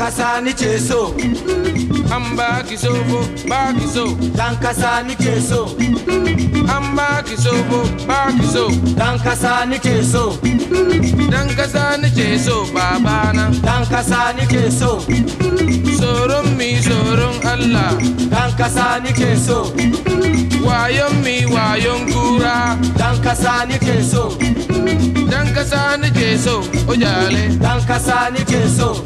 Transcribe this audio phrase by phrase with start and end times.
[0.00, 1.12] dan kasa ni ce so
[2.16, 5.66] an baki sofo baki so dan kasa ni ke so
[6.74, 8.64] an baki sofo baki so
[8.96, 10.24] dan kasa ni so
[11.30, 13.50] dan kasa nake so babana.
[13.62, 14.98] Dan kasa ni ke so
[15.98, 17.94] tsoron mi tsoron Allah.
[18.30, 19.70] Dan kasa ni ke so
[20.66, 22.78] wayon mi wayon kura.
[22.98, 24.34] Dan kasa ni ke so
[25.30, 27.58] dan kasa nake so ojale.
[27.58, 29.02] Dan kasa ni so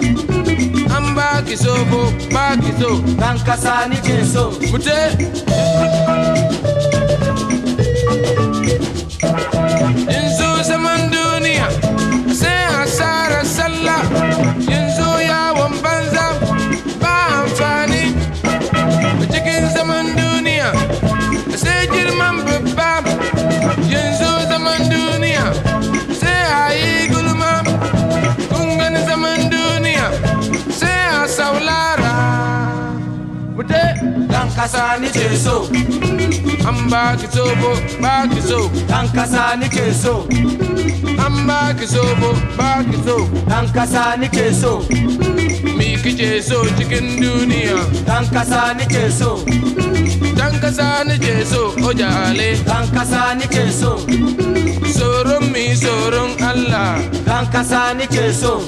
[0.97, 2.01] an baki sofo
[2.34, 4.98] baki so dan kasa ni ke so mute
[34.55, 35.66] dan kasa ni ke so
[36.63, 40.23] an baki sobo baki so dan kasa ni ke so
[41.19, 43.16] an baki sobo baki so
[43.51, 44.79] dan kasa ni ke so
[45.74, 49.43] mi kike so cikin duniya dan kasa ni ke so
[50.38, 52.55] dan kasa nake so ojale.
[52.63, 53.99] Dan kasa ni ke so
[54.87, 57.01] tsoron mi tsoron Allah.
[57.27, 58.61] Dan kasa ni ke so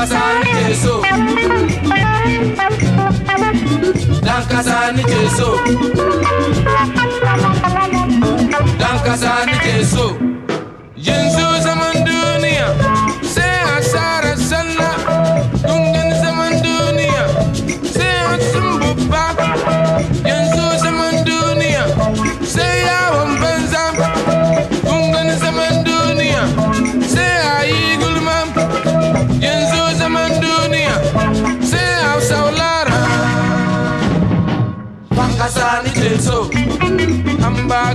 [0.00, 0.96] kasa ni ke so
[4.24, 5.48] dan kasa ni ke so
[8.80, 10.39] dan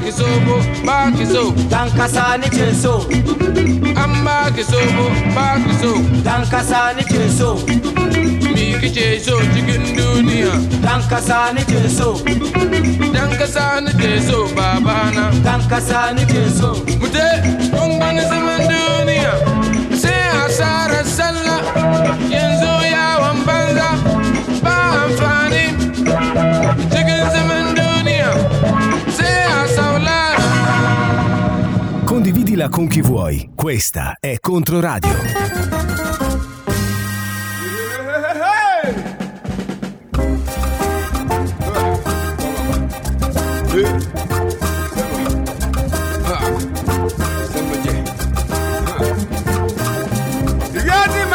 [0.06, 0.56] baki sobo
[0.86, 2.94] baki so dan kasa ni ke so
[4.02, 5.06] an baki sobo
[5.36, 5.92] baki so
[6.24, 7.56] dan kasa ni ke so
[8.54, 10.54] mi kike so cikin duniya
[10.86, 12.14] dan kasa ni ke so
[13.16, 15.32] dan kasa nake so babana.
[15.44, 16.70] Dan kasa ni ke so
[17.02, 17.28] mute
[17.74, 18.85] kun gani zaman duniya
[32.56, 33.50] Condividila con chi vuoi.
[33.54, 35.12] Questa è Controradio.
[50.74, 51.26] Yadi.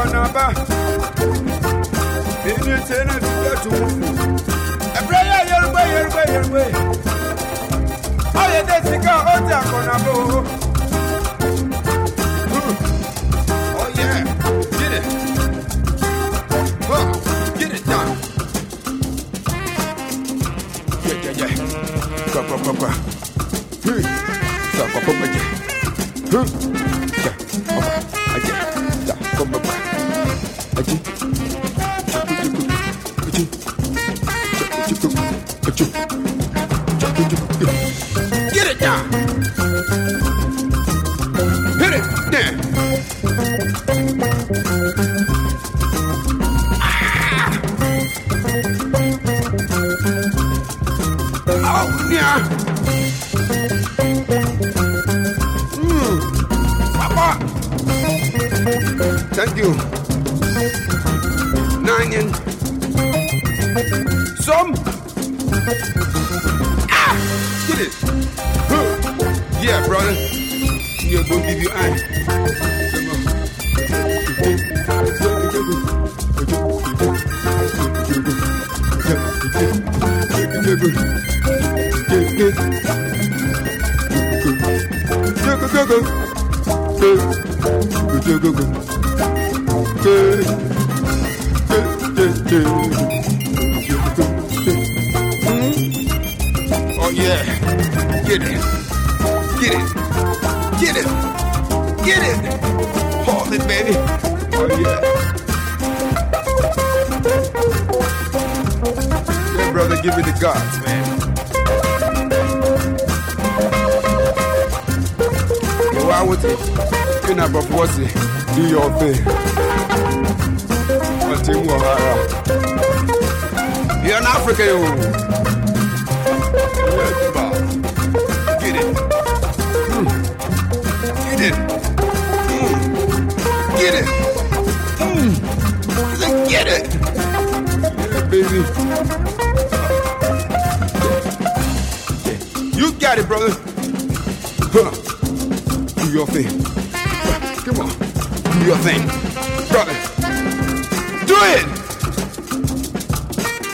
[0.00, 0.52] Hota kona ba.
[2.44, 3.70] Bini tena tuka tu.
[4.98, 6.64] Ebraya yerugbe yerugbe yerugbe.
[8.40, 10.12] Oye de sika hota kona bo.
[10.12, 10.59] Oh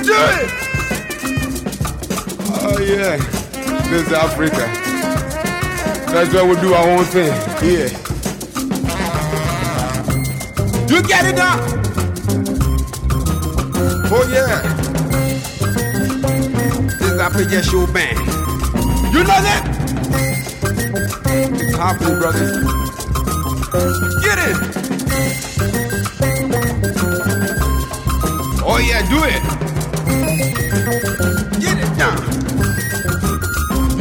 [0.07, 0.51] Do it.
[2.63, 3.17] Oh, yeah.
[3.91, 4.65] This is Africa.
[6.13, 7.33] That's why we do our own thing.
[7.61, 7.89] Yeah.
[10.87, 11.57] You get it now.
[14.13, 14.63] Oh, yeah.
[16.87, 18.19] This is Africa Show Band.
[19.13, 19.63] You know that?
[21.51, 22.63] It's happening, brother.
[24.23, 24.57] Get it.
[28.65, 29.66] Oh, yeah, do it.
[30.37, 32.17] Get it down.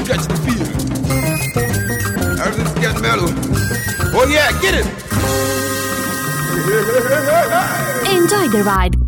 [0.04, 0.68] Got the feel.
[2.42, 3.30] Everything's getting mellow.
[4.14, 4.86] Oh yeah, get it.
[8.12, 9.05] Enjoy the ride.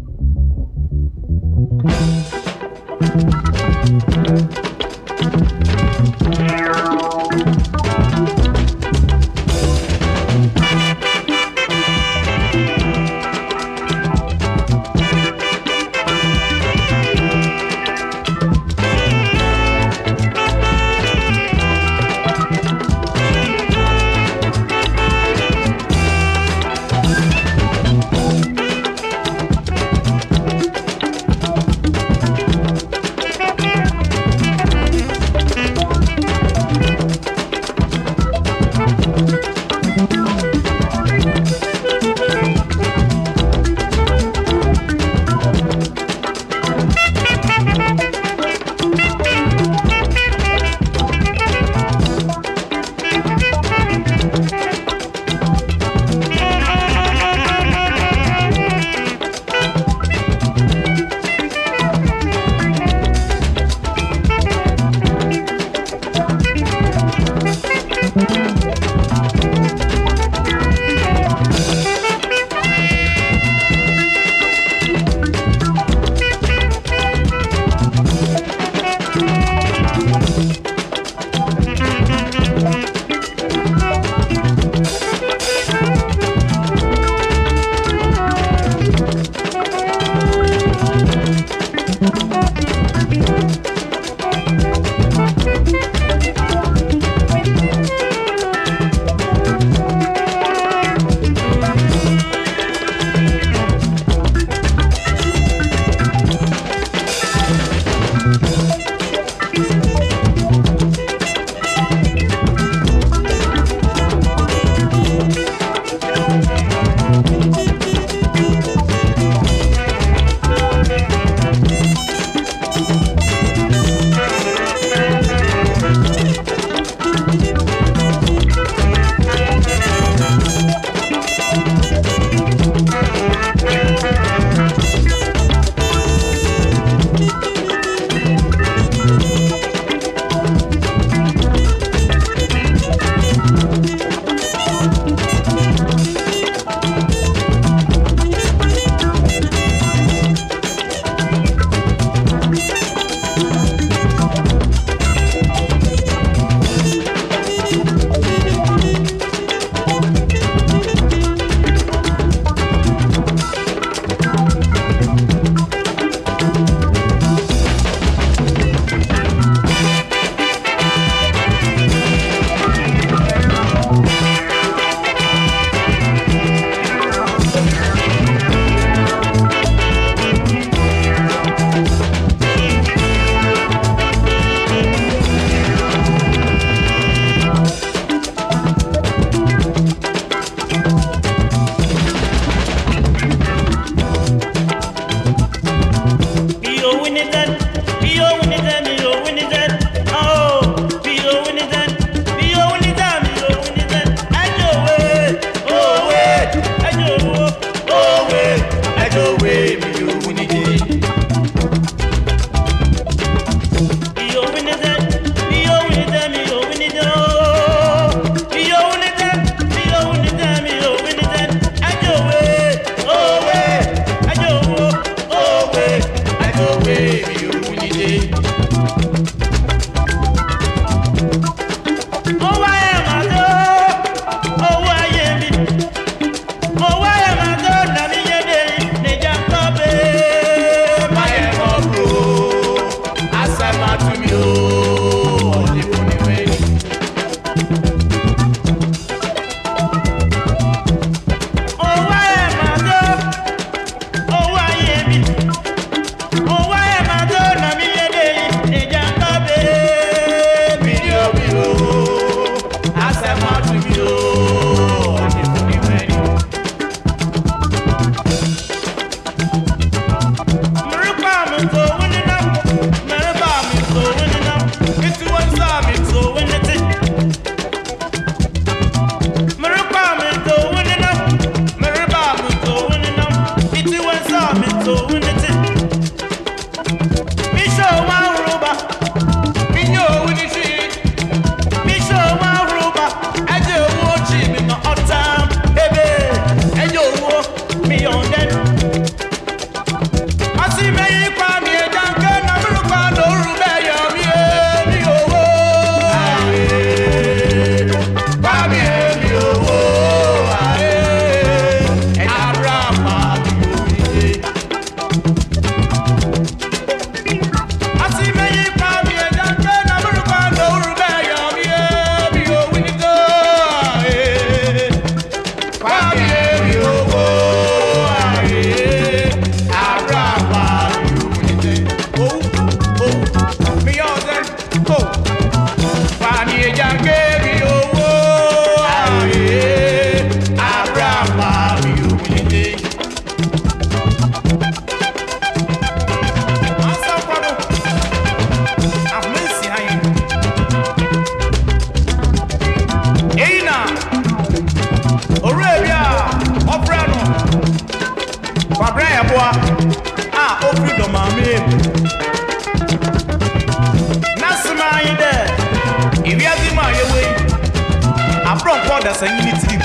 [368.98, 369.82] ɔdasanyi ne tirim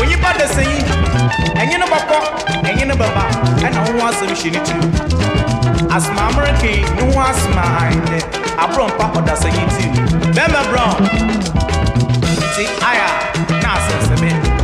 [0.00, 0.78] onipa dasanyi
[1.60, 2.18] ɛnye ne bɔkɔ
[2.68, 3.24] ɛnye ne bɛba
[3.66, 4.90] ɛna ho ho asɛm hyɛ ne tirim
[5.96, 8.18] asomamereke ne ho asoma ahenɛ
[8.62, 9.94] aborɔ mpa ɔdasanyi tirim
[10.34, 10.98] bɛrima brown
[12.50, 13.08] nti aya
[13.62, 14.57] na asɛnsɛmɛ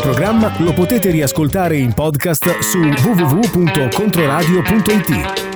[0.00, 5.49] programma lo potete riascoltare in podcast su www.controradio.it.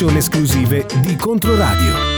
[0.00, 2.09] session esclusive di Controradio.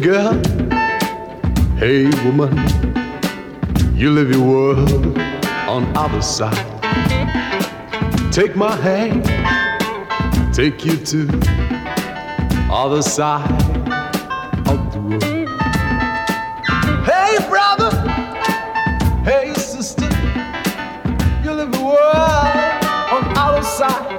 [0.00, 0.32] Girl,
[1.76, 2.56] hey woman,
[3.94, 5.18] you live your world
[5.68, 6.56] on other side.
[8.32, 9.24] Take my hand,
[10.54, 11.28] take you to
[12.72, 13.50] other side
[14.68, 15.48] of the world.
[17.04, 17.90] Hey brother,
[19.22, 20.08] hey sister,
[21.44, 24.18] you live your world on other side.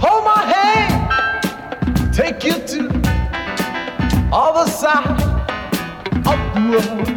[0.00, 2.81] Hold my hand, take you to
[4.32, 5.20] other side
[6.26, 7.08] of the world.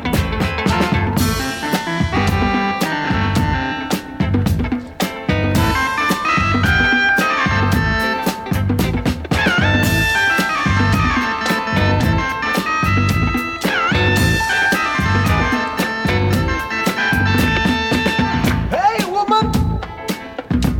[18.70, 19.46] Hey woman,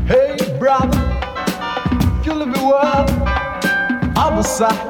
[0.06, 1.00] hey brother,
[2.26, 3.10] you live the world
[4.18, 4.85] other side.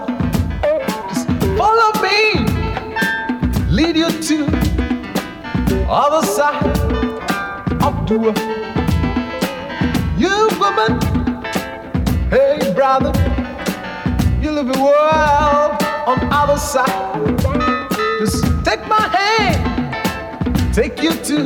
[20.75, 21.45] Take you to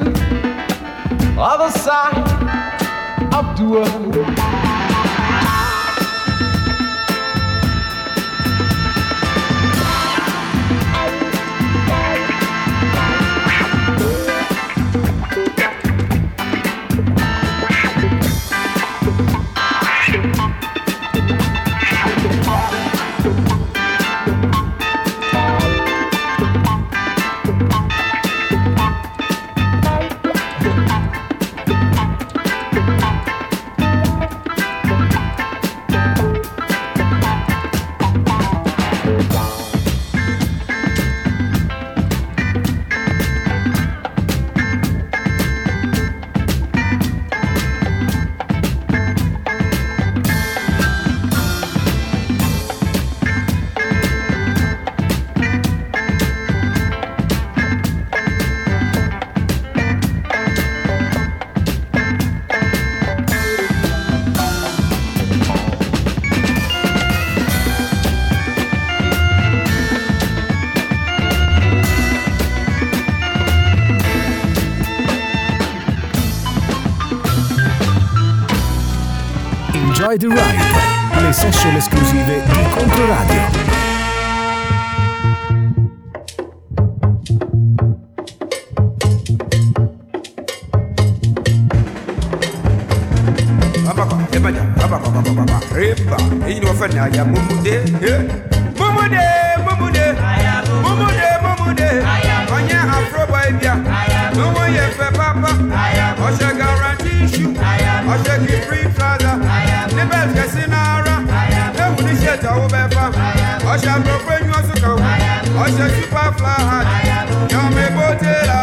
[1.37, 2.17] other side
[3.31, 4.48] of the world.
[80.09, 83.67] Ride Ride, le session esclusive di Controradio.
[95.75, 97.83] Eba, e no fana ya mumude,
[98.77, 99.38] mumude.
[115.63, 116.83] Ọ̀ṣẹ̀ super fly.
[117.53, 118.59] Yọ̀mọ̀ ebó tẹ́lá.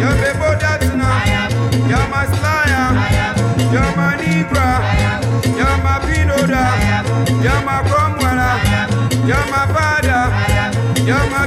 [0.00, 1.10] Yọ̀mọ̀ ebó dátìnà.
[1.92, 3.24] Yọ̀mọ̀ slayer.
[3.74, 4.68] You're my Negra,
[5.58, 6.64] you're my Pinoda,
[7.42, 8.50] you're my Cromwella,
[9.26, 11.44] you're my father, you're my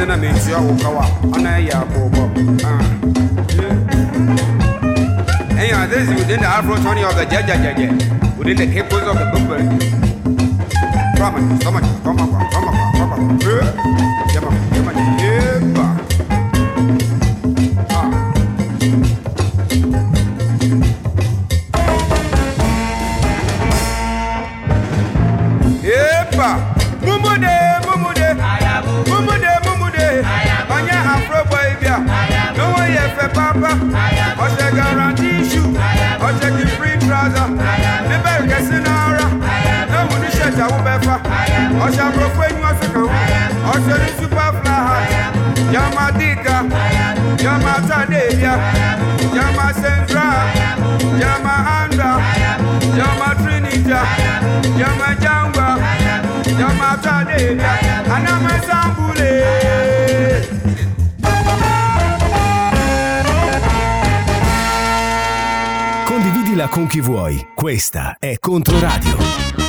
[0.00, 0.56] Tia, you're my baby, and I'm a Sambule.
[0.56, 2.22] na mentua wo kawa ɔna ɛyɛ akɔbɔ
[5.58, 9.24] ɛyɛ this is within the afro twenty of the jajajaja within the capos of the
[9.32, 9.58] bumper
[11.20, 14.29] Come on, come on, come on, come on, come on.
[33.20, 33.70] Ife papa,
[34.44, 35.68] ọ̀ṣẹ̀ guarantee issue,
[36.26, 37.48] ọ̀ṣẹ̀ di free trouser,
[38.08, 39.26] níbẹ̀ ìkẹsí náà rà,
[39.92, 41.14] lẹ́wọ̀n oníṣẹ́ ìjàwó mẹ́fà,
[41.84, 43.08] ọ̀ṣẹ̀ àbúròkú ẹ̀yìn ọ̀ṣẹ̀ kan,
[43.72, 45.02] ọ̀ṣẹ̀ ní super fly,
[45.74, 46.56] yàmà dìgà,
[47.44, 48.54] yàmà tàdéyà,
[49.36, 50.38] yàmà central,
[51.22, 52.10] yàmà anda,
[52.98, 54.08] yàmà trinidad,
[54.80, 55.10] yàmà.
[66.60, 67.48] Condividila con chi vuoi.
[67.54, 69.59] Questa è Controradio.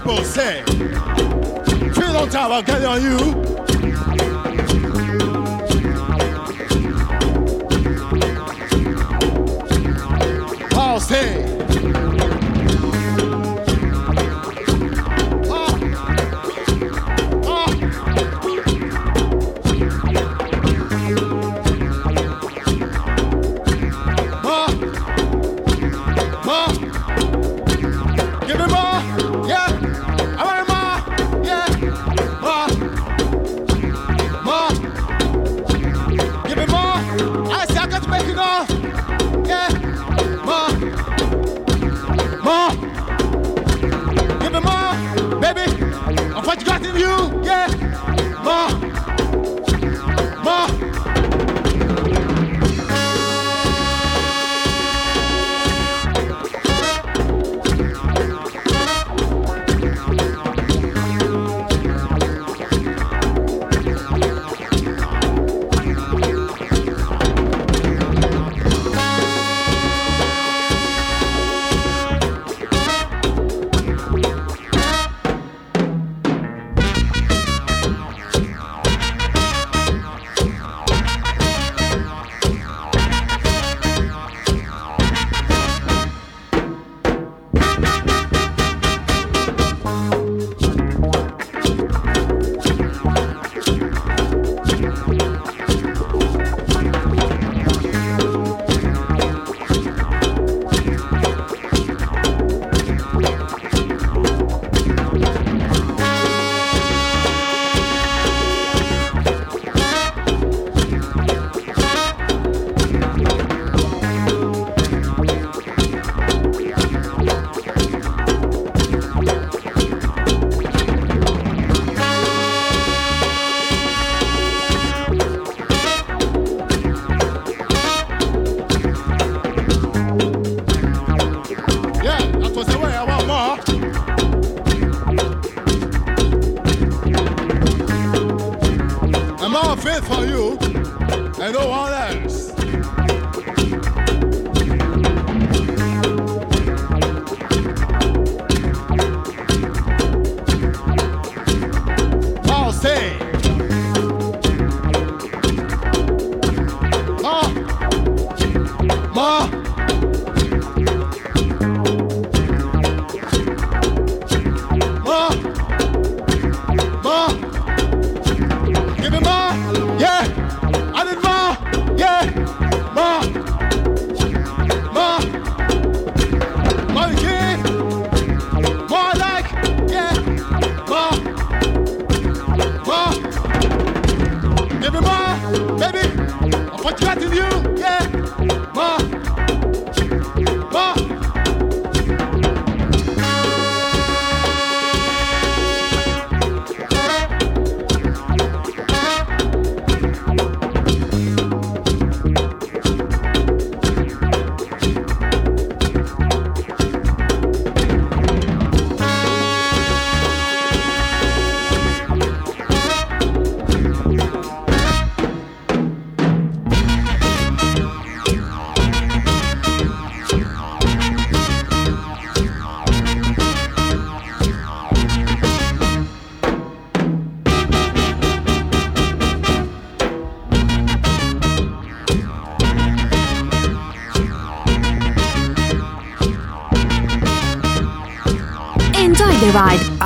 [0.00, 0.64] People say,
[2.16, 3.18] on time, I'll get it on you.
[10.72, 11.50] I'll say.
[26.44, 26.83] Ma!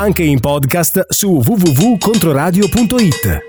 [0.08, 3.47] Anche in podcast su www.controradio.it.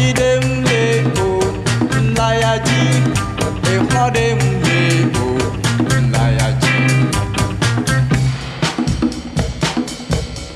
[0.00, 1.28] idem leko
[2.00, 2.82] nlayaji
[3.74, 5.26] ekwadem leko
[6.00, 6.76] nlayaji.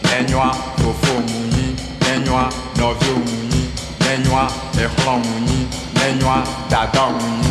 [0.04, 1.66] Nẹnyua fofo mu nyi,
[2.00, 2.44] nẹnyua
[2.78, 3.62] nɔvi mu nyi,
[4.00, 4.42] nẹnyua
[4.84, 5.58] exlɔ mu nyi,
[5.94, 6.36] nẹnyua
[6.70, 7.50] dada mu nyi.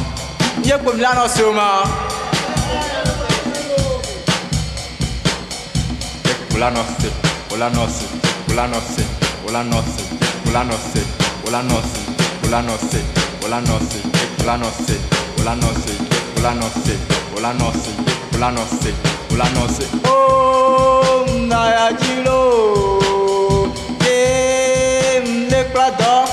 [0.68, 1.68] Yé kpom lánà sí o ma.
[6.26, 7.08] Yé kpom lánà sí,
[7.48, 8.06] kpom lánà sí,
[8.46, 8.86] kpom lánà
[11.48, 12.02] ola nosi
[12.46, 13.00] ola nosi
[13.46, 14.00] ola nosi
[14.44, 14.96] ola nosi
[15.40, 15.94] ola nosi
[16.38, 16.94] ola nosi
[17.38, 17.92] ola nosi
[18.36, 18.94] ola nosi
[19.34, 22.42] ola nosi o oh, na ya jiro
[24.06, 26.25] ye mne kpla.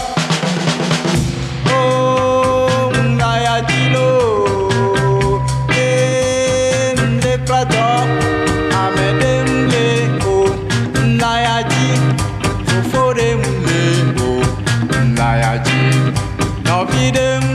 [17.11, 17.52] đêm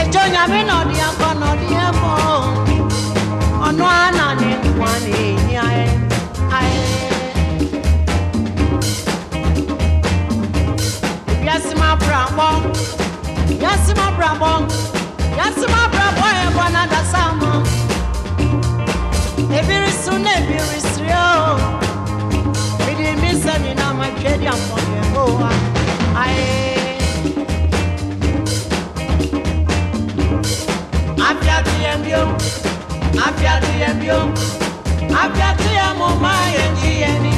[0.00, 2.14] ẹjọ́ nyàmí nọ̀dí akọ nọ̀dí ẹ̀mọ́
[3.66, 5.86] ọ̀nà àná ní wọn ní ní ayé
[6.58, 6.84] ayé.
[11.46, 12.50] yasi ma bra bọ́
[13.64, 14.54] yasi ma bra bọ́
[15.38, 17.54] yasi ma bra bọ́ ẹ̀ bọ́ náà dá sáà mọ́
[19.58, 20.78] ebiri sun na ebiri
[23.42, 24.46] siri na ma twẹ di
[26.22, 26.79] aye.
[32.10, 32.22] Afiati yẹn bi o
[33.24, 34.20] afiati yẹn bi o
[35.22, 37.32] afiati yẹn mo ma yẹ di yẹn ni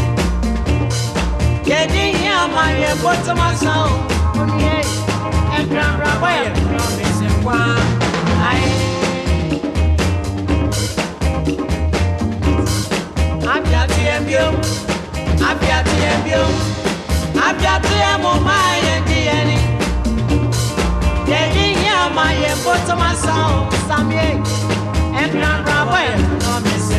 [1.71, 3.87] yẹdi yẹn a ma yẹ bọ́tọ́ ma o
[4.41, 4.77] o ni yẹ
[6.43, 7.59] yẹ kúrẹ́ mi sẹ́ kwa
[8.51, 8.73] aye.
[13.55, 14.45] afiati ẹbio
[15.51, 16.43] afiati ẹbio
[17.49, 19.57] afiati ẹmu máa yẹ di ẹni
[21.31, 23.11] yẹyi yẹ ọma yẹ bótó ma
[23.57, 24.62] o sami ẹnkranra bọ
[25.23, 26.99] ẹ nọ mi sẹ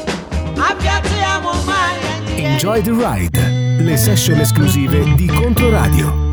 [2.37, 3.37] Enjoy the ride.
[3.79, 6.30] Le session esclusive di Controradio.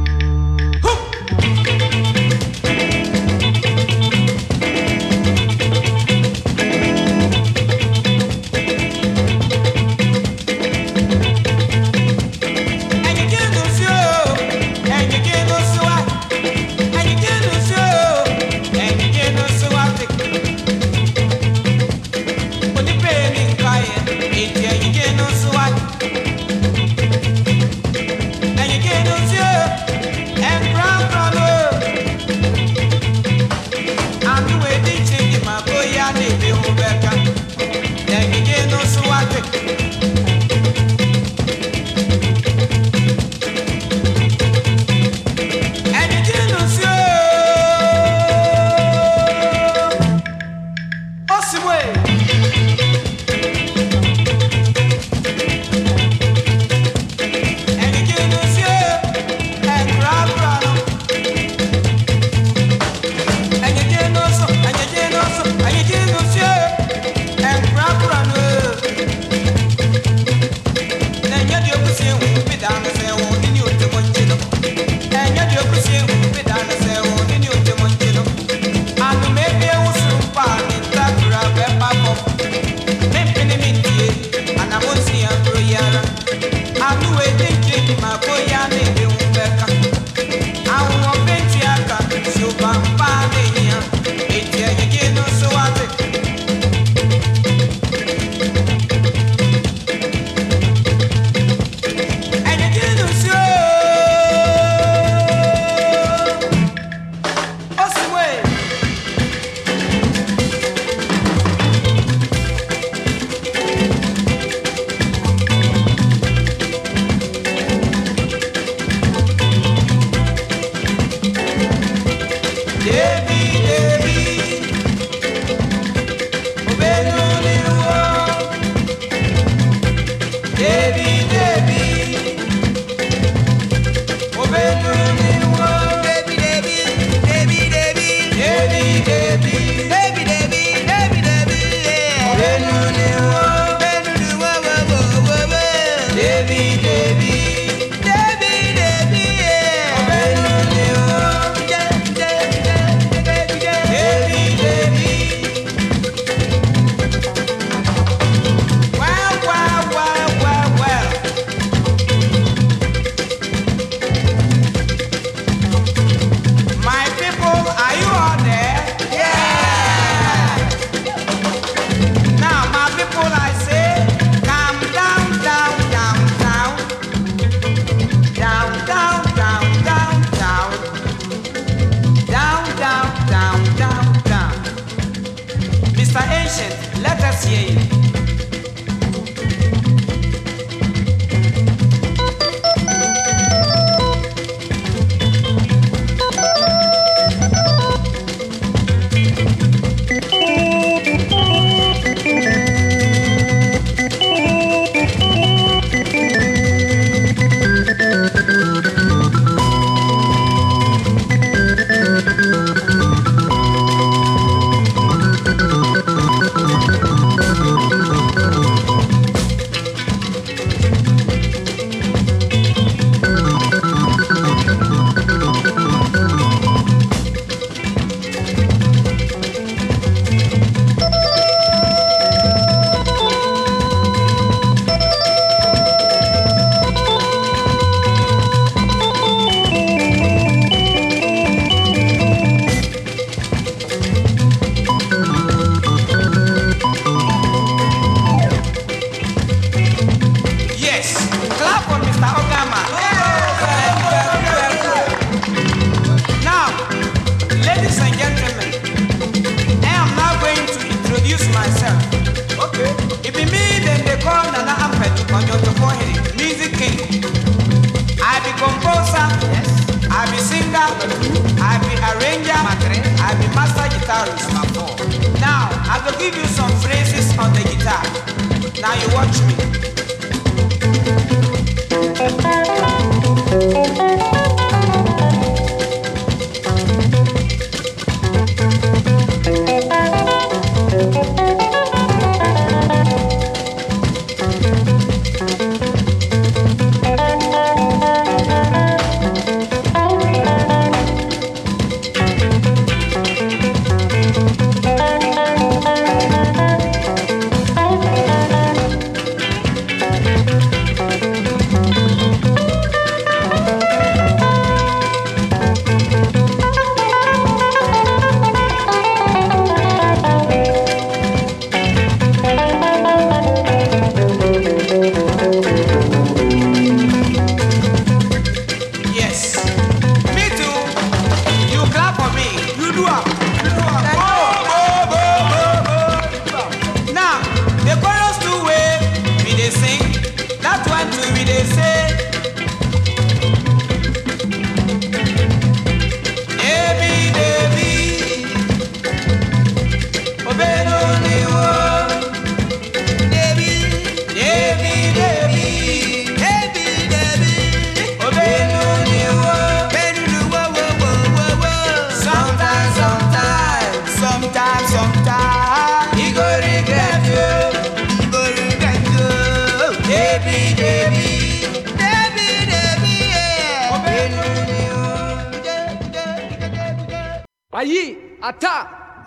[377.71, 379.27] Aí, atá!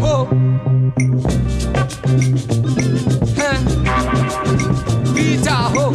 [0.00, 0.28] Oh.
[5.12, 5.92] Vita ho.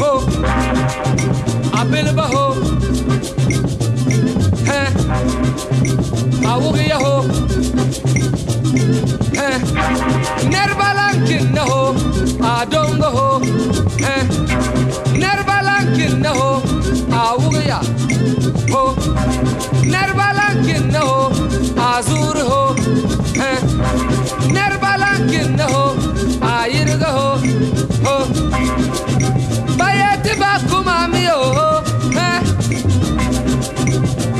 [0.00, 0.10] Ho.
[1.78, 2.54] Abelba ho.
[4.66, 4.90] Heh.
[6.44, 7.22] Awugiya ho.
[9.38, 9.58] Heh.
[10.50, 11.94] Nerbalankin ho.
[12.42, 13.40] Adongo ho.
[13.96, 14.79] Heh.
[16.22, 16.50] न हो
[17.20, 17.76] आऊ गया
[18.72, 18.82] हो
[19.92, 21.18] निर्बलांकिन न हो
[21.90, 22.62] आजूर हो
[23.40, 23.58] हैं
[24.56, 25.84] निर्बलांकिन न हो
[26.52, 27.28] आयिर्ग हो
[28.06, 28.16] हो
[29.80, 31.68] बैत बाकुमामी हो
[32.18, 32.38] हैं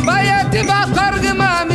[0.09, 1.70] बैत बाकर्ग मामी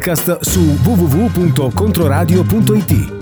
[0.00, 3.19] podcast su www.controradio.it.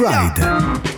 [0.00, 0.89] ride.